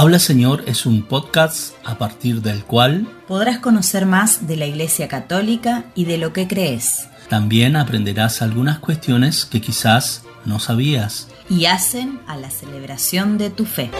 Habla 0.00 0.18
Señor 0.18 0.64
es 0.66 0.86
un 0.86 1.02
podcast 1.02 1.74
a 1.84 1.98
partir 1.98 2.40
del 2.40 2.64
cual 2.64 3.06
podrás 3.28 3.58
conocer 3.58 4.06
más 4.06 4.46
de 4.46 4.56
la 4.56 4.64
Iglesia 4.64 5.08
Católica 5.08 5.84
y 5.94 6.06
de 6.06 6.16
lo 6.16 6.32
que 6.32 6.48
crees. 6.48 7.06
También 7.28 7.76
aprenderás 7.76 8.40
algunas 8.40 8.78
cuestiones 8.78 9.44
que 9.44 9.60
quizás 9.60 10.22
no 10.46 10.58
sabías. 10.58 11.28
Y 11.50 11.66
hacen 11.66 12.18
a 12.26 12.38
la 12.38 12.48
celebración 12.48 13.36
de 13.36 13.50
tu 13.50 13.66
fe. 13.66 13.90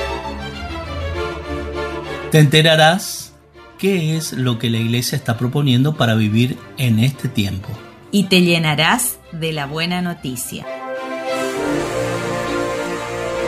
Te 2.31 2.39
enterarás 2.39 3.35
qué 3.77 4.17
es 4.17 4.33
lo 4.33 4.59
que 4.59 4.71
la 4.71 4.79
Iglesia 4.79 5.17
está 5.17 5.37
proponiendo 5.37 5.99
para 5.99 6.15
vivir 6.15 6.57
en 6.79 6.99
este 6.99 7.29
tiempo. 7.29 7.69
Y 8.11 8.23
te 8.23 8.41
llenarás 8.41 9.19
de 9.33 9.53
la 9.53 9.67
buena 9.67 10.01
noticia. 10.01 10.65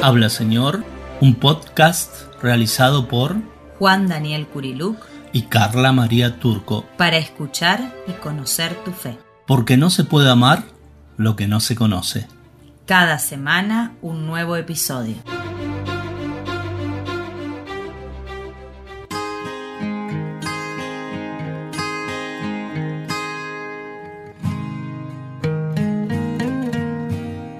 Habla 0.02 0.28
Señor, 0.28 0.84
un 1.22 1.36
podcast 1.36 2.24
realizado 2.42 3.06
por 3.06 3.36
Juan 3.78 4.08
Daniel 4.08 4.44
Curiluc 4.48 4.98
y 5.32 5.42
Carla 5.42 5.92
María 5.92 6.40
Turco 6.40 6.84
para 6.96 7.16
escuchar 7.16 7.94
y 8.08 8.12
conocer 8.14 8.74
tu 8.84 8.90
fe. 8.90 9.16
Porque 9.46 9.76
no 9.76 9.88
se 9.88 10.02
puede 10.02 10.28
amar 10.28 10.64
lo 11.16 11.36
que 11.36 11.46
no 11.46 11.60
se 11.60 11.76
conoce. 11.76 12.26
Cada 12.86 13.20
semana 13.20 13.92
un 14.02 14.26
nuevo 14.26 14.56
episodio. 14.56 15.14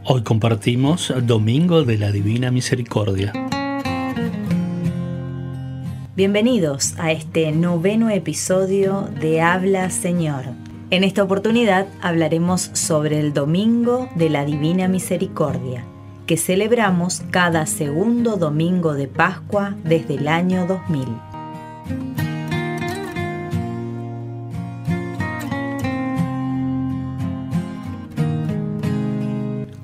Hoy 0.05 0.23
compartimos 0.25 1.11
el 1.11 1.29
Domingo 1.29 1.85
de 1.85 1.97
la 1.97 2.11
Divina 2.11 2.51
Misericordia. 2.51 3.33
Bienvenidos 6.15 6.93
a 6.99 7.11
este 7.11 7.51
noveno 7.53 8.11
episodio 8.11 9.09
de 9.19 9.41
Habla 9.41 9.89
Señor. 9.89 10.45
En 10.91 11.05
esta 11.05 11.23
oportunidad 11.23 11.87
hablaremos 12.03 12.69
sobre 12.75 13.19
el 13.19 13.33
Domingo 13.33 14.11
de 14.15 14.29
la 14.29 14.45
Divina 14.45 14.89
Misericordia, 14.89 15.87
que 16.27 16.37
celebramos 16.37 17.23
cada 17.31 17.65
segundo 17.65 18.37
domingo 18.37 18.93
de 18.93 19.09
Pascua 19.09 19.75
desde 19.85 20.17
el 20.17 20.29
año 20.29 20.67
2000. 20.67 21.07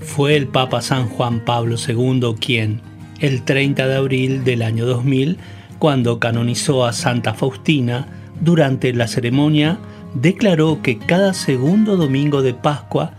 Fue 0.01 0.37
el 0.37 0.47
Papa 0.49 0.83
San 0.83 1.09
Juan 1.09 1.43
Pablo 1.43 1.77
II 1.77 2.34
quien, 2.39 2.83
el 3.19 3.47
30 3.47 3.89
de 3.89 3.97
abril 3.97 4.45
del 4.45 4.61
año 4.61 4.84
2000, 4.84 5.39
cuando 5.79 6.19
canonizó 6.19 6.84
a 6.84 6.93
Santa 6.93 7.34
Faustina, 7.34 8.07
durante 8.41 8.93
la 8.93 9.09
ceremonia 9.09 9.79
declaró 10.15 10.81
que 10.83 10.98
cada 10.98 11.34
segundo 11.34 11.97
domingo 11.97 12.43
de 12.43 12.55
Pascua 12.55 13.12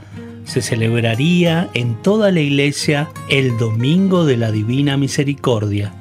se 0.45 0.61
celebraría 0.61 1.69
en 1.73 2.01
toda 2.01 2.31
la 2.31 2.39
iglesia 2.39 3.09
el 3.29 3.57
Domingo 3.57 4.25
de 4.25 4.37
la 4.37 4.51
Divina 4.51 4.97
Misericordia. 4.97 5.93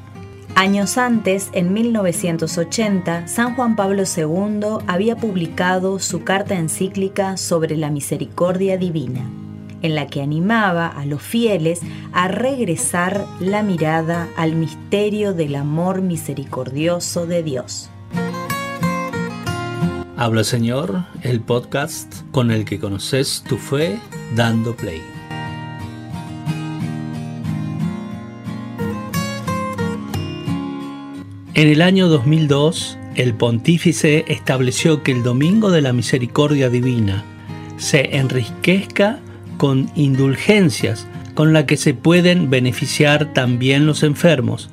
Años 0.54 0.98
antes, 0.98 1.50
en 1.52 1.72
1980, 1.72 3.28
San 3.28 3.54
Juan 3.54 3.76
Pablo 3.76 4.02
II 4.02 4.84
había 4.86 5.16
publicado 5.16 5.98
su 5.98 6.24
carta 6.24 6.56
encíclica 6.56 7.36
sobre 7.36 7.76
la 7.76 7.90
misericordia 7.90 8.76
divina 8.76 9.28
en 9.82 9.94
la 9.94 10.06
que 10.06 10.22
animaba 10.22 10.86
a 10.86 11.06
los 11.06 11.22
fieles 11.22 11.80
a 12.12 12.28
regresar 12.28 13.26
la 13.40 13.62
mirada 13.62 14.28
al 14.36 14.54
misterio 14.54 15.34
del 15.34 15.54
amor 15.54 16.02
misericordioso 16.02 17.26
de 17.26 17.42
Dios. 17.42 17.90
Habla 20.16 20.42
Señor, 20.42 21.04
el 21.22 21.40
podcast 21.40 22.22
con 22.32 22.50
el 22.50 22.64
que 22.64 22.80
conoces 22.80 23.44
tu 23.48 23.56
fe 23.56 23.98
dando 24.34 24.74
play. 24.74 25.00
En 31.54 31.68
el 31.68 31.82
año 31.82 32.08
2002, 32.08 32.98
el 33.16 33.34
pontífice 33.34 34.24
estableció 34.28 35.02
que 35.02 35.10
el 35.10 35.24
Domingo 35.24 35.72
de 35.72 35.82
la 35.82 35.92
Misericordia 35.92 36.70
Divina 36.70 37.24
se 37.76 38.16
enriquezca 38.16 39.18
con 39.58 39.90
indulgencias 39.94 41.06
con 41.34 41.52
la 41.52 41.66
que 41.66 41.76
se 41.76 41.94
pueden 41.94 42.50
beneficiar 42.50 43.32
también 43.32 43.86
los 43.86 44.02
enfermos, 44.02 44.70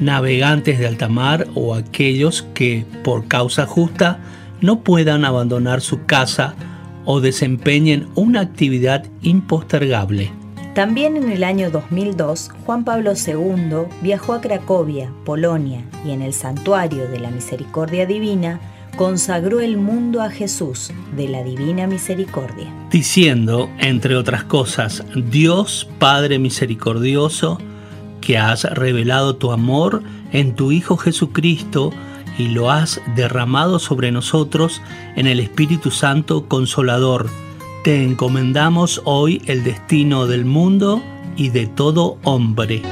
navegantes 0.00 0.78
de 0.78 0.86
alta 0.86 1.08
mar 1.08 1.46
o 1.54 1.74
aquellos 1.74 2.46
que, 2.54 2.86
por 3.02 3.26
causa 3.28 3.66
justa, 3.66 4.20
no 4.60 4.80
puedan 4.80 5.24
abandonar 5.24 5.80
su 5.80 6.06
casa 6.06 6.54
o 7.04 7.20
desempeñen 7.20 8.06
una 8.14 8.40
actividad 8.40 9.04
impostergable. 9.20 10.30
También 10.74 11.16
en 11.16 11.32
el 11.32 11.44
año 11.44 11.70
2002, 11.70 12.50
Juan 12.64 12.84
Pablo 12.84 13.12
II 13.14 13.88
viajó 14.02 14.34
a 14.34 14.40
Cracovia, 14.40 15.10
Polonia, 15.24 15.84
y 16.04 16.10
en 16.10 16.20
el 16.20 16.34
Santuario 16.34 17.08
de 17.08 17.18
la 17.18 17.30
Misericordia 17.30 18.06
Divina 18.06 18.60
consagró 18.96 19.60
el 19.60 19.76
mundo 19.76 20.22
a 20.22 20.30
Jesús 20.30 20.90
de 21.16 21.28
la 21.28 21.42
Divina 21.42 21.86
Misericordia. 21.86 22.72
Diciendo, 22.90 23.70
entre 23.78 24.16
otras 24.16 24.44
cosas, 24.44 25.04
Dios 25.14 25.88
Padre 25.98 26.38
Misericordioso, 26.38 27.58
que 28.20 28.38
has 28.38 28.64
revelado 28.64 29.36
tu 29.36 29.52
amor 29.52 30.02
en 30.32 30.54
tu 30.54 30.72
Hijo 30.72 30.96
Jesucristo 30.96 31.92
y 32.38 32.48
lo 32.48 32.70
has 32.70 33.00
derramado 33.14 33.78
sobre 33.78 34.10
nosotros 34.12 34.80
en 35.14 35.26
el 35.26 35.40
Espíritu 35.40 35.90
Santo 35.90 36.48
Consolador. 36.48 37.28
Te 37.84 38.02
encomendamos 38.02 39.02
hoy 39.04 39.42
el 39.46 39.62
destino 39.62 40.26
del 40.26 40.44
mundo 40.44 41.02
y 41.36 41.50
de 41.50 41.66
todo 41.66 42.18
hombre. 42.24 42.82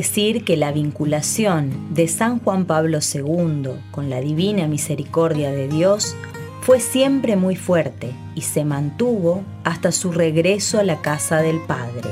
Decir 0.00 0.44
que 0.44 0.56
la 0.56 0.72
vinculación 0.72 1.92
de 1.92 2.08
San 2.08 2.38
Juan 2.38 2.64
Pablo 2.64 3.00
II 3.02 3.72
con 3.90 4.08
la 4.08 4.22
divina 4.22 4.66
misericordia 4.66 5.52
de 5.52 5.68
Dios 5.68 6.16
fue 6.62 6.80
siempre 6.80 7.36
muy 7.36 7.54
fuerte 7.54 8.14
y 8.34 8.40
se 8.40 8.64
mantuvo 8.64 9.42
hasta 9.62 9.92
su 9.92 10.10
regreso 10.10 10.78
a 10.78 10.84
la 10.84 11.02
casa 11.02 11.42
del 11.42 11.60
Padre. 11.60 12.08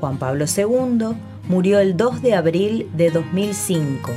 Juan 0.00 0.18
Pablo 0.18 0.46
II 0.46 1.16
murió 1.48 1.78
el 1.78 1.96
2 1.96 2.22
de 2.22 2.34
abril 2.34 2.90
de 2.96 3.12
2005, 3.12 4.10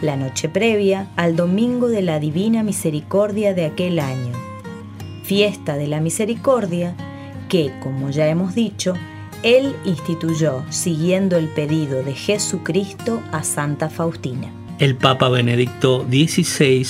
la 0.00 0.14
noche 0.14 0.48
previa 0.48 1.08
al 1.16 1.34
Domingo 1.34 1.88
de 1.88 2.02
la 2.02 2.20
Divina 2.20 2.62
Misericordia 2.62 3.54
de 3.54 3.64
aquel 3.64 3.98
año, 3.98 4.34
fiesta 5.24 5.76
de 5.76 5.88
la 5.88 6.00
misericordia 6.00 6.94
que, 7.48 7.72
como 7.82 8.10
ya 8.10 8.28
hemos 8.28 8.54
dicho, 8.54 8.94
él 9.42 9.74
instituyó 9.84 10.64
siguiendo 10.70 11.36
el 11.36 11.48
pedido 11.48 12.02
de 12.02 12.14
Jesucristo 12.14 13.22
a 13.32 13.42
Santa 13.42 13.88
Faustina. 13.88 14.52
El 14.78 14.96
Papa 14.96 15.28
Benedicto 15.28 16.06
XVI 16.08 16.86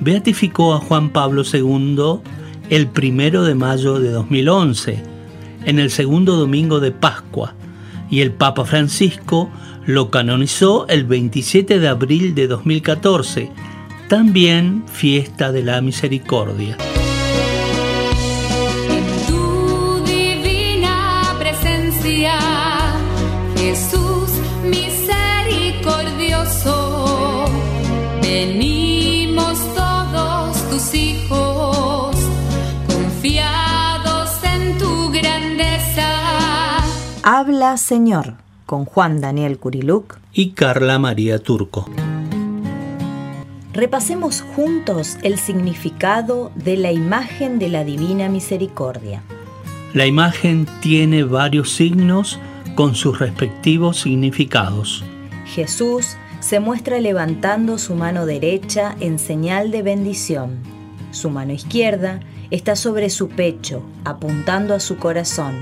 beatificó 0.00 0.74
a 0.74 0.78
Juan 0.78 1.10
Pablo 1.10 1.42
II 1.50 2.20
el 2.70 2.86
primero 2.86 3.44
de 3.44 3.54
mayo 3.54 3.98
de 3.98 4.10
2011, 4.10 5.02
en 5.64 5.78
el 5.78 5.90
segundo 5.90 6.36
domingo 6.36 6.80
de 6.80 6.92
Pascua, 6.92 7.54
y 8.10 8.20
el 8.20 8.32
Papa 8.32 8.64
Francisco 8.64 9.50
lo 9.86 10.10
canonizó 10.10 10.86
el 10.88 11.04
27 11.04 11.78
de 11.80 11.88
abril 11.88 12.34
de 12.34 12.46
2014, 12.46 13.50
también 14.08 14.84
fiesta 14.86 15.52
de 15.52 15.62
la 15.62 15.80
misericordia. 15.80 16.76
Señor 37.60 38.36
con 38.64 38.86
Juan 38.86 39.20
Daniel 39.20 39.58
Curiluc 39.58 40.18
y 40.32 40.52
Carla 40.52 40.98
María 40.98 41.38
Turco. 41.38 41.84
Repasemos 43.74 44.40
juntos 44.40 45.18
el 45.22 45.38
significado 45.38 46.52
de 46.54 46.78
la 46.78 46.90
imagen 46.90 47.58
de 47.58 47.68
la 47.68 47.84
Divina 47.84 48.30
Misericordia. 48.30 49.22
La 49.92 50.06
imagen 50.06 50.66
tiene 50.80 51.22
varios 51.22 51.72
signos 51.72 52.40
con 52.76 52.94
sus 52.94 53.18
respectivos 53.18 54.00
significados. 54.00 55.04
Jesús 55.44 56.16
se 56.40 56.60
muestra 56.60 56.98
levantando 56.98 57.76
su 57.76 57.94
mano 57.94 58.24
derecha 58.24 58.96
en 59.00 59.18
señal 59.18 59.70
de 59.70 59.82
bendición. 59.82 60.60
Su 61.10 61.28
mano 61.28 61.52
izquierda 61.52 62.20
está 62.50 62.74
sobre 62.74 63.10
su 63.10 63.28
pecho, 63.28 63.82
apuntando 64.04 64.74
a 64.74 64.80
su 64.80 64.96
corazón, 64.96 65.56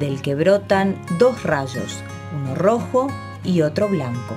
del 0.00 0.20
que 0.20 0.34
brotan 0.34 0.96
dos 1.20 1.44
rayos, 1.44 2.02
uno 2.34 2.56
rojo 2.56 3.12
y 3.44 3.60
otro 3.60 3.88
blanco. 3.88 4.36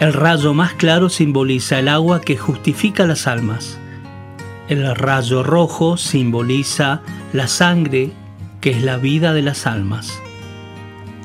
El 0.00 0.14
rayo 0.14 0.54
más 0.54 0.72
claro 0.72 1.10
simboliza 1.10 1.78
el 1.78 1.88
agua 1.88 2.22
que 2.22 2.36
justifica 2.36 3.06
las 3.06 3.26
almas. 3.26 3.78
El 4.68 4.96
rayo 4.96 5.42
rojo 5.42 5.98
simboliza 5.98 7.02
la 7.34 7.46
sangre 7.46 8.10
que 8.60 8.70
es 8.70 8.82
la 8.82 8.96
vida 8.96 9.34
de 9.34 9.42
las 9.42 9.66
almas. 9.66 10.18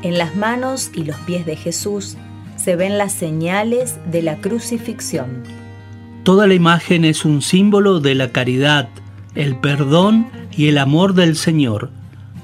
En 0.01 0.18
las 0.18 0.36
manos 0.36 0.92
y 0.94 1.06
los 1.06 1.16
pies 1.22 1.45
de 1.45 1.56
Jesús 1.56 2.18
se 2.56 2.75
ven 2.75 2.98
las 2.98 3.13
señales 3.13 3.98
de 4.12 4.22
la 4.22 4.38
crucifixión. 4.38 5.44
Toda 6.24 6.45
la 6.45 6.56
imagen 6.56 7.06
es 7.06 7.24
un 7.24 7.42
símbolo 7.42 8.00
de 8.00 8.16
la 8.16 8.31
caridad, 8.31 8.89
el 9.34 9.56
perdón 9.56 10.28
y 10.51 10.68
el 10.68 10.78
amor 10.78 11.13
del 11.13 11.36
Señor, 11.36 11.89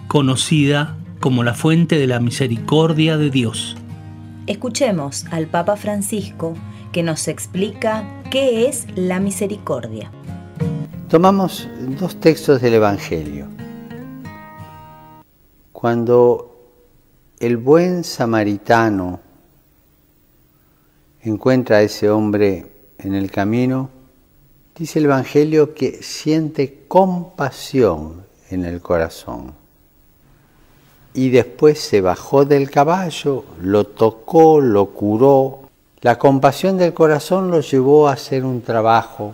conocida 0.08 0.98
como 1.20 1.44
la 1.44 1.54
fuente 1.54 1.98
de 1.98 2.08
la 2.08 2.20
misericordia 2.20 3.18
de 3.18 3.30
Dios. 3.30 3.78
Escuchemos 4.46 5.26
al 5.32 5.48
Papa 5.48 5.78
Francisco 5.78 6.54
que 6.92 7.02
nos 7.02 7.28
explica 7.28 8.04
qué 8.30 8.68
es 8.68 8.86
la 8.96 9.20
misericordia. 9.20 10.12
Tomamos 11.08 11.70
dos 12.00 12.20
textos 12.20 12.62
del 12.62 12.74
Evangelio. 12.74 13.48
Cuando 15.72 16.54
el 17.40 17.58
buen 17.58 18.04
samaritano 18.04 19.20
encuentra 21.22 21.78
a 21.78 21.82
ese 21.82 22.10
hombre 22.10 22.66
en 22.98 23.16
el 23.16 23.32
camino, 23.32 23.90
dice 24.76 25.00
el 25.00 25.06
Evangelio 25.06 25.74
que 25.74 26.04
siente 26.04 26.86
compasión 26.88 28.26
en 28.50 28.66
el 28.66 28.82
corazón. 28.82 29.63
Y 31.14 31.30
después 31.30 31.80
se 31.80 32.02
bajó 32.02 32.46
del 32.46 32.70
caballo, 32.72 33.46
lo 33.62 33.86
tocó, 33.86 34.60
lo 34.60 34.88
curó. 34.88 35.60
La 36.02 36.18
compasión 36.18 36.78
del 36.78 36.94
corazón 36.94 37.52
lo 37.52 37.62
llevó 37.62 38.08
a 38.08 38.14
hacer 38.14 38.44
un 38.44 38.62
trabajo 38.62 39.34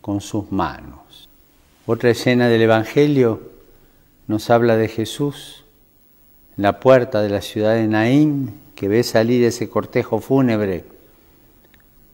con 0.00 0.20
sus 0.20 0.50
manos. 0.50 1.28
Otra 1.86 2.10
escena 2.10 2.48
del 2.48 2.62
Evangelio 2.62 3.40
nos 4.26 4.50
habla 4.50 4.76
de 4.76 4.88
Jesús 4.88 5.64
en 6.56 6.62
la 6.62 6.80
puerta 6.80 7.22
de 7.22 7.30
la 7.30 7.40
ciudad 7.40 7.74
de 7.74 7.86
Naín, 7.86 8.52
que 8.74 8.88
ve 8.88 9.02
salir 9.02 9.44
ese 9.44 9.68
cortejo 9.68 10.20
fúnebre 10.20 10.84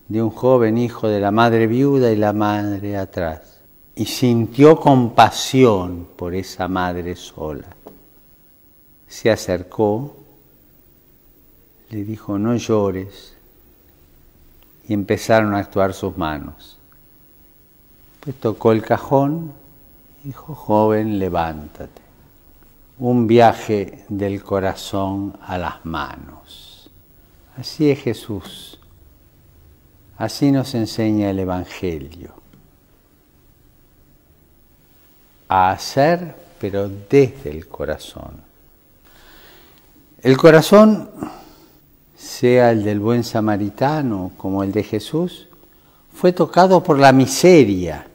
de 0.08 0.22
un 0.22 0.30
joven 0.30 0.78
hijo 0.78 1.08
de 1.08 1.20
la 1.20 1.30
madre 1.30 1.66
viuda 1.66 2.10
y 2.12 2.16
la 2.16 2.32
madre 2.32 2.96
atrás. 2.96 3.62
Y 3.94 4.06
sintió 4.06 4.78
compasión 4.78 6.08
por 6.16 6.34
esa 6.34 6.68
madre 6.68 7.16
sola. 7.16 7.75
Se 9.16 9.30
acercó, 9.30 10.14
le 11.88 12.04
dijo, 12.04 12.38
no 12.38 12.54
llores, 12.54 13.34
y 14.86 14.92
empezaron 14.92 15.54
a 15.54 15.58
actuar 15.58 15.94
sus 15.94 16.18
manos. 16.18 16.76
Pues 18.20 18.36
tocó 18.36 18.72
el 18.72 18.82
cajón, 18.82 19.54
dijo, 20.22 20.54
joven, 20.54 21.18
levántate 21.18 22.02
un 22.98 23.26
viaje 23.26 24.04
del 24.10 24.42
corazón 24.42 25.38
a 25.40 25.56
las 25.56 25.86
manos. 25.86 26.90
Así 27.56 27.90
es 27.90 28.00
Jesús. 28.00 28.78
Así 30.18 30.50
nos 30.50 30.74
enseña 30.74 31.30
el 31.30 31.38
Evangelio. 31.38 32.34
A 35.48 35.70
hacer, 35.70 36.34
pero 36.60 36.86
desde 36.88 37.50
el 37.50 37.66
corazón. 37.66 38.46
El 40.26 40.36
corazón, 40.36 41.08
sea 42.16 42.72
el 42.72 42.82
del 42.82 42.98
buen 42.98 43.22
samaritano 43.22 44.32
como 44.36 44.64
el 44.64 44.72
de 44.72 44.82
Jesús, 44.82 45.46
fue 46.12 46.32
tocado 46.32 46.82
por 46.82 46.98
la 46.98 47.12
miseria 47.12 48.08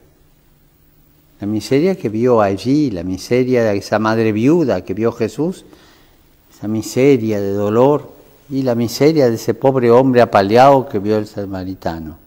la 1.39 1.47
miseria 1.47 1.95
que 1.95 2.09
vio 2.09 2.41
allí, 2.41 2.91
la 2.91 3.03
miseria 3.03 3.63
de 3.63 3.77
esa 3.77 3.97
madre 3.97 4.33
viuda 4.33 4.83
que 4.83 4.93
vio 4.93 5.13
Jesús, 5.13 5.63
esa 6.53 6.67
miseria 6.67 7.39
de 7.39 7.53
dolor 7.53 8.11
y 8.49 8.63
la 8.63 8.75
miseria 8.75 9.29
de 9.29 9.35
ese 9.35 9.53
pobre 9.53 9.89
hombre 9.89 10.21
apaleado 10.21 10.89
que 10.89 10.99
vio 10.99 11.17
el 11.17 11.27
samaritano. 11.27 12.17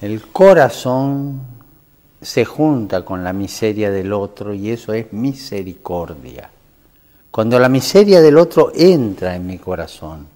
El 0.00 0.22
corazón 0.22 1.42
se 2.22 2.46
junta 2.46 3.04
con 3.04 3.22
la 3.22 3.34
miseria 3.34 3.90
del 3.90 4.14
otro 4.14 4.54
y 4.54 4.70
eso 4.70 4.94
es 4.94 5.12
misericordia. 5.12 6.52
Cuando 7.38 7.56
la 7.60 7.68
miseria 7.68 8.20
del 8.20 8.36
otro 8.36 8.72
entra 8.74 9.36
en 9.36 9.46
mi 9.46 9.58
corazón, 9.58 10.26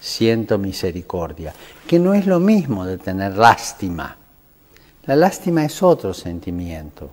siento 0.00 0.58
misericordia, 0.58 1.54
que 1.86 2.00
no 2.00 2.14
es 2.14 2.26
lo 2.26 2.40
mismo 2.40 2.84
de 2.84 2.98
tener 2.98 3.36
lástima. 3.36 4.16
La 5.06 5.14
lástima 5.14 5.64
es 5.64 5.80
otro 5.84 6.12
sentimiento. 6.12 7.10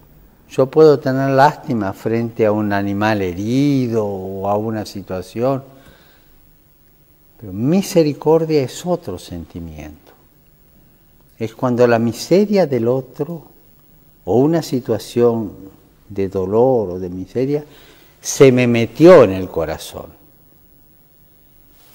Yo 0.50 0.66
puedo 0.66 0.98
tener 0.98 1.30
lástima 1.30 1.94
frente 1.94 2.48
a 2.48 2.52
un 2.52 2.74
animal 2.74 3.22
herido 3.22 4.04
o 4.04 4.50
a 4.50 4.58
una 4.58 4.84
situación, 4.84 5.64
pero 7.40 7.54
misericordia 7.54 8.64
es 8.64 8.84
otro 8.84 9.20
sentimiento. 9.20 10.12
Es 11.38 11.54
cuando 11.54 11.86
la 11.86 12.00
miseria 12.00 12.66
del 12.66 12.88
otro 12.88 13.44
o 14.26 14.40
una 14.40 14.64
situación 14.64 15.52
de 16.10 16.30
dolor 16.30 16.90
o 16.90 17.00
de 17.00 17.10
miseria 17.10 17.64
se 18.22 18.52
me 18.52 18.68
metió 18.68 19.24
en 19.24 19.34
el 19.34 19.50
corazón. 19.50 20.12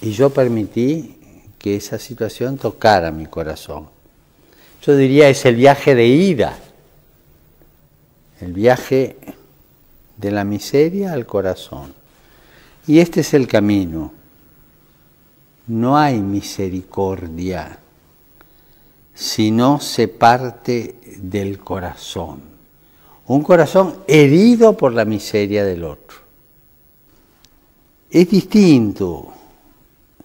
Y 0.00 0.12
yo 0.12 0.30
permití 0.30 1.16
que 1.58 1.76
esa 1.76 1.98
situación 1.98 2.56
tocara 2.58 3.10
mi 3.10 3.26
corazón 3.26 3.88
yo 4.84 4.96
diría 4.96 5.28
es 5.28 5.44
el 5.44 5.54
viaje 5.54 5.94
de 5.94 6.06
ida, 6.06 6.58
el 8.40 8.52
viaje 8.52 9.16
de 10.16 10.30
la 10.32 10.44
miseria 10.44 11.12
al 11.12 11.24
corazón. 11.24 11.94
Y 12.88 12.98
este 12.98 13.20
es 13.20 13.32
el 13.32 13.46
camino. 13.46 14.12
No 15.68 15.96
hay 15.96 16.18
misericordia 16.18 17.78
si 19.14 19.52
no 19.52 19.78
se 19.78 20.08
parte 20.08 20.96
del 21.18 21.60
corazón. 21.60 22.51
Un 23.32 23.42
corazón 23.42 23.98
herido 24.06 24.76
por 24.76 24.92
la 24.92 25.04
miseria 25.04 25.64
del 25.64 25.84
otro. 25.84 26.18
Es 28.10 28.30
distinto 28.30 29.32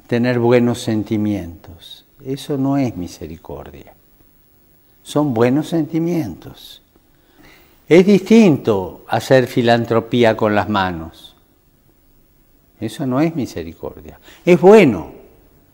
tener 0.07 0.39
buenos 0.39 0.81
sentimientos. 0.81 2.05
Eso 2.23 2.57
no 2.57 2.77
es 2.77 2.95
misericordia 2.95 3.97
son 5.07 5.33
buenos 5.33 5.69
sentimientos. 5.69 6.81
Es 7.87 8.05
distinto 8.05 9.05
hacer 9.07 9.47
filantropía 9.47 10.35
con 10.35 10.53
las 10.53 10.67
manos. 10.67 11.33
Eso 12.77 13.05
no 13.05 13.21
es 13.21 13.33
misericordia. 13.33 14.19
Es 14.43 14.59
bueno, 14.59 15.13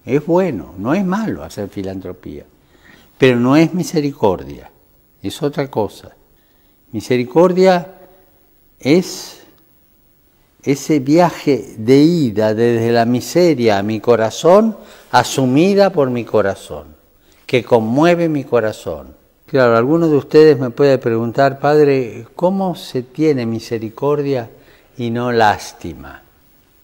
es 0.05 0.23
bueno, 0.23 0.75
no 0.77 0.93
es 0.93 1.03
malo 1.03 1.43
hacer 1.43 1.67
filantropía, 1.67 2.45
pero 3.17 3.39
no 3.39 3.55
es 3.55 3.73
misericordia, 3.73 4.69
es 5.23 5.41
otra 5.41 5.67
cosa. 5.71 6.15
Misericordia 6.93 7.95
es 8.79 9.41
ese 10.63 10.99
viaje 10.99 11.75
de 11.77 11.97
ida 11.97 12.53
desde 12.53 12.93
la 12.93 13.05
miseria 13.05 13.79
a 13.79 13.83
mi 13.83 13.99
corazón, 13.99 14.77
asumida 15.11 15.91
por 15.91 16.09
mi 16.09 16.23
corazón, 16.23 16.95
que 17.45 17.65
conmueve 17.65 18.29
mi 18.29 18.45
corazón 18.45 19.21
Claro, 19.53 19.77
alguno 19.77 20.09
de 20.09 20.17
ustedes 20.17 20.57
me 20.57 20.71
puede 20.71 20.97
preguntar, 20.97 21.59
Padre, 21.59 22.25
¿cómo 22.35 22.73
se 22.73 23.03
tiene 23.03 23.45
misericordia 23.45 24.49
y 24.97 25.11
no 25.11 25.31
lástima? 25.31 26.23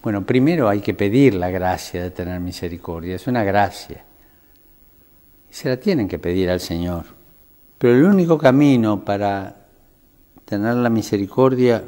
Bueno, 0.04 0.24
primero 0.24 0.70
hay 0.70 0.80
que 0.80 0.94
pedir 0.94 1.34
la 1.34 1.50
gracia 1.50 2.04
de 2.04 2.12
tener 2.12 2.40
misericordia, 2.40 3.16
es 3.16 3.26
una 3.26 3.44
gracia. 3.44 4.06
Se 5.50 5.68
la 5.68 5.78
tienen 5.78 6.08
que 6.08 6.20
pedir 6.20 6.52
al 6.52 6.60
Señor. 6.60 7.06
Pero 7.80 7.96
el 7.96 8.04
único 8.04 8.38
camino 8.38 9.04
para 9.04 9.59
tener 10.50 10.78
la 10.78 10.90
misericordia 10.90 11.84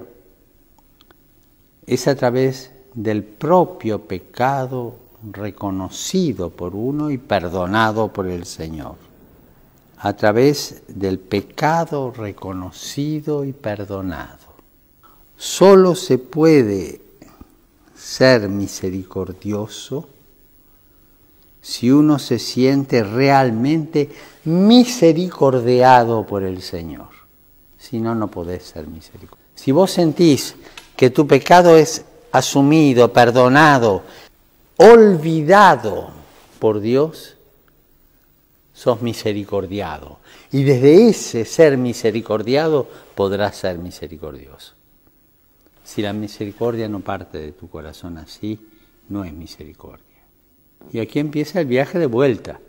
es 1.87 2.07
a 2.07 2.15
través 2.15 2.69
del 2.93 3.23
propio 3.23 4.01
pecado 4.03 4.97
reconocido 5.31 6.51
por 6.51 6.75
uno 6.75 7.09
y 7.09 7.17
perdonado 7.17 8.13
por 8.13 8.27
el 8.27 8.45
Señor. 8.45 8.97
A 9.97 10.13
través 10.13 10.83
del 10.87 11.17
pecado 11.17 12.11
reconocido 12.11 13.45
y 13.45 13.51
perdonado. 13.51 14.53
Solo 15.37 15.95
se 15.95 16.19
puede 16.19 17.01
ser 17.95 18.47
misericordioso 18.47 20.07
si 21.61 21.89
uno 21.89 22.19
se 22.19 22.37
siente 22.37 23.03
realmente 23.03 24.11
misericordiado 24.45 26.27
por 26.27 26.43
el 26.43 26.61
Señor. 26.61 27.20
Si 27.91 27.99
no, 27.99 28.15
no 28.15 28.31
podés 28.31 28.63
ser 28.63 28.87
misericordioso. 28.87 29.51
Si 29.53 29.73
vos 29.73 29.91
sentís 29.91 30.55
que 30.95 31.09
tu 31.09 31.27
pecado 31.27 31.75
es 31.75 32.05
asumido, 32.31 33.11
perdonado, 33.11 34.03
olvidado 34.77 36.11
por 36.57 36.79
Dios, 36.79 37.35
sos 38.71 39.01
misericordiado. 39.01 40.19
Y 40.53 40.63
desde 40.63 41.09
ese 41.09 41.43
ser 41.43 41.77
misericordiado 41.77 42.87
podrás 43.13 43.57
ser 43.57 43.77
misericordioso. 43.77 44.73
Si 45.83 46.01
la 46.01 46.13
misericordia 46.13 46.87
no 46.87 47.01
parte 47.01 47.39
de 47.39 47.51
tu 47.51 47.69
corazón 47.69 48.17
así, 48.19 48.57
no 49.09 49.25
es 49.25 49.33
misericordia. 49.33 50.05
Y 50.93 50.99
aquí 50.99 51.19
empieza 51.19 51.59
el 51.59 51.65
viaje 51.65 51.99
de 51.99 52.05
vuelta. 52.05 52.61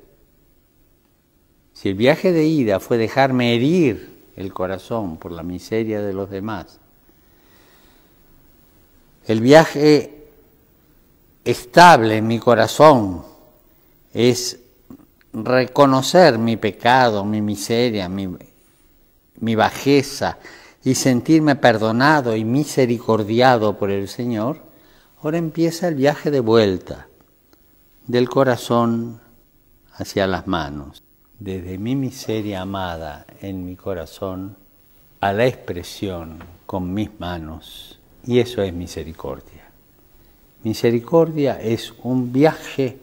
Si 1.75 1.91
el 1.91 1.95
viaje 1.95 2.33
de 2.33 2.45
ida 2.45 2.81
fue 2.81 2.99
dejarme 2.99 3.55
herir 3.55 4.12
el 4.37 4.53
corazón 4.53 5.17
por 5.17 5.33
la 5.33 5.43
miseria 5.43 6.01
de 6.01 6.13
los 6.13 6.31
demás, 6.31 6.79
el 9.27 9.41
viaje 9.41 10.27
estable 11.45 12.17
en 12.17 12.27
mi 12.27 12.39
corazón 12.39 13.25
es 14.13 14.59
reconocer 15.33 16.39
mi 16.39 16.57
pecado, 16.57 17.25
mi 17.25 17.41
miseria, 17.41 18.09
mi, 18.09 18.29
mi 19.39 19.55
bajeza 19.55 20.39
y 20.85 20.95
sentirme 20.95 21.57
perdonado 21.57 22.37
y 22.37 22.45
misericordiado 22.45 23.79
por 23.79 23.91
el 23.91 24.09
Señor, 24.09 24.61
ahora 25.23 25.39
empieza 25.39 25.89
el 25.89 25.95
viaje 25.95 26.31
de 26.31 26.41
vuelta 26.41 27.07
del 28.07 28.29
corazón 28.29 29.21
hacia 29.95 30.27
las 30.27 30.47
manos, 30.47 31.03
desde 31.43 31.77
mi 31.77 31.97
miseria 31.97 32.63
amada 32.63 33.27
en 33.41 33.67
mi 33.67 33.75
corazón 33.75 34.57
a 35.21 35.33
la 35.33 35.47
expresión 35.47 36.39
con 36.67 36.95
mis 36.95 37.19
manos. 37.19 37.99
Y 38.25 38.39
eso 38.39 38.63
es 38.63 38.73
misericordia. 38.73 39.69
Misericordia 40.63 41.61
es 41.61 41.93
un 42.05 42.33
viaje 42.33 42.99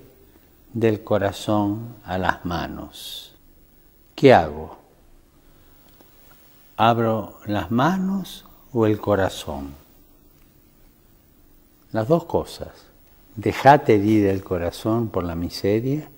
del 0.71 1.03
corazón 1.03 1.95
a 2.05 2.17
las 2.17 2.45
manos. 2.45 3.33
¿Qué 4.15 4.33
hago? 4.33 4.77
¿Abro 6.77 7.39
las 7.45 7.71
manos 7.71 8.45
o 8.71 8.85
el 8.85 9.01
corazón? 9.01 9.73
Las 11.91 12.07
dos 12.07 12.23
cosas. 12.23 12.69
Dejate 13.35 13.95
herir 13.95 14.27
el 14.27 14.43
corazón 14.43 15.09
por 15.09 15.25
la 15.25 15.35
miseria, 15.35 16.09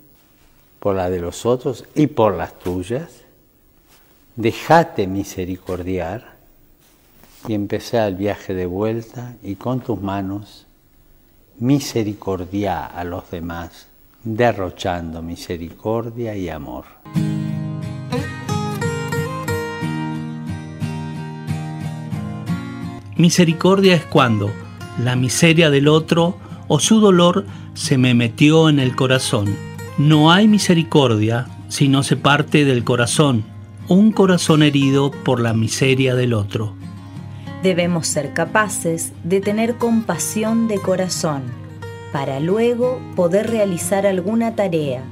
por 0.82 0.96
la 0.96 1.12
de 1.12 1.20
los 1.20 1.46
otros 1.46 1.86
y 1.94 2.08
por 2.08 2.36
las 2.36 2.58
tuyas. 2.58 3.22
Dejate 4.36 5.06
misericordiar 5.06 6.34
y 7.48 7.54
empecé 7.54 8.00
el 8.00 8.16
viaje 8.16 8.56
de 8.56 8.66
vuelta 8.66 9.36
y 9.44 9.56
con 9.56 9.82
tus 9.82 10.02
manos 10.02 10.66
misericordia 11.60 12.88
a 12.88 13.04
los 13.04 13.30
demás, 13.30 13.90
derrochando 14.24 15.22
misericordia 15.22 16.36
y 16.36 16.50
amor. 16.50 16.86
Misericordia 23.18 23.94
es 23.94 24.06
cuando 24.06 24.50
la 24.98 25.16
miseria 25.16 25.70
del 25.70 25.88
otro 25.88 26.38
o 26.68 26.80
su 26.80 27.00
dolor 27.00 27.46
se 27.76 28.00
me 28.00 28.16
metió 28.16 28.68
en 28.68 28.80
el 28.80 28.96
corazón. 28.96 29.71
No 29.98 30.32
hay 30.32 30.48
misericordia 30.48 31.48
si 31.68 31.88
no 31.88 32.04
se 32.04 32.16
parte 32.16 32.66
del 32.66 32.84
corazón, 32.84 33.44
un 33.88 34.12
corazón 34.12 34.64
herido 34.64 35.12
por 35.12 35.40
la 35.40 35.54
miseria 35.54 36.16
del 36.16 36.34
otro. 36.34 36.76
Debemos 37.62 38.08
ser 38.08 38.34
capaces 38.34 39.12
de 39.24 39.42
tener 39.42 39.76
compasión 39.76 40.68
de 40.68 40.80
corazón 40.80 41.44
para 42.12 42.40
luego 42.40 43.02
poder 43.16 43.50
realizar 43.50 44.08
alguna 44.08 44.56
tarea, 44.56 45.04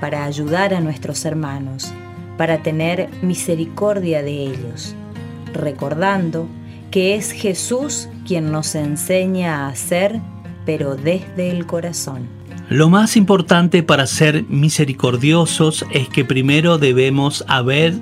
para 0.00 0.24
ayudar 0.24 0.74
a 0.74 0.80
nuestros 0.80 1.24
hermanos, 1.24 1.92
para 2.36 2.62
tener 2.62 3.10
misericordia 3.22 4.22
de 4.22 4.42
ellos, 4.42 4.94
recordando 5.52 6.48
que 6.90 7.14
es 7.14 7.30
Jesús 7.30 8.08
quien 8.26 8.50
nos 8.50 8.74
enseña 8.74 9.66
a 9.66 9.68
hacer 9.68 10.20
pero 10.64 10.96
desde 10.96 11.50
el 11.50 11.66
corazón. 11.66 12.33
Lo 12.70 12.88
más 12.88 13.16
importante 13.16 13.82
para 13.82 14.06
ser 14.06 14.44
misericordiosos 14.48 15.84
es 15.92 16.08
que 16.08 16.24
primero 16.24 16.78
debemos 16.78 17.44
haber 17.46 17.94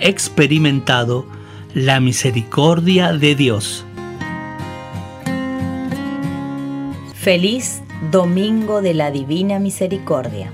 experimentado 0.00 1.26
la 1.74 2.00
misericordia 2.00 3.12
de 3.12 3.34
Dios. 3.34 3.84
Feliz 7.14 7.82
Domingo 8.10 8.80
de 8.80 8.94
la 8.94 9.10
Divina 9.10 9.58
Misericordia. 9.58 10.52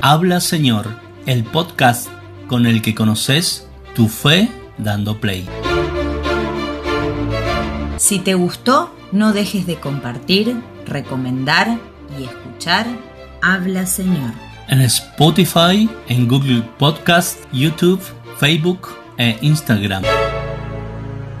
Habla 0.00 0.40
Señor 0.40 0.86
el 1.26 1.42
podcast 1.42 2.08
con 2.46 2.64
el 2.64 2.80
que 2.80 2.94
conoces 2.94 3.67
tu 3.98 4.06
fe 4.06 4.48
dando 4.78 5.18
play. 5.18 5.44
Si 7.96 8.20
te 8.20 8.34
gustó, 8.34 8.94
no 9.10 9.32
dejes 9.32 9.66
de 9.66 9.74
compartir, 9.74 10.56
recomendar 10.86 11.78
y 12.16 12.22
escuchar 12.22 12.86
Habla 13.42 13.86
Señor. 13.86 14.30
En 14.68 14.82
Spotify, 14.82 15.90
en 16.06 16.28
Google 16.28 16.62
Podcast, 16.78 17.40
YouTube, 17.52 18.00
Facebook 18.38 18.86
e 19.16 19.36
Instagram. 19.40 20.04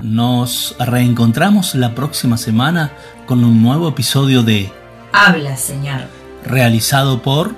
Nos 0.02 0.74
reencontramos 0.80 1.76
la 1.76 1.94
próxima 1.94 2.36
semana 2.36 2.90
con 3.26 3.44
un 3.44 3.62
nuevo 3.62 3.88
episodio 3.88 4.42
de 4.42 4.68
Habla 5.12 5.56
Señor. 5.56 6.08
Realizado 6.44 7.22
por 7.22 7.54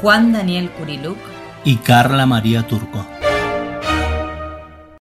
Juan 0.00 0.32
Daniel 0.32 0.70
Curiluc 0.70 1.18
y 1.64 1.78
Carla 1.78 2.26
María 2.26 2.64
Turco. 2.64 3.15